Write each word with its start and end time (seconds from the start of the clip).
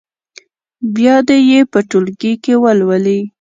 بیا 0.95 1.15
دې 1.27 1.37
یې 1.49 1.59
په 1.71 1.79
ټولګي 1.89 2.33
کې 2.43 2.53
ولولي. 2.63 3.19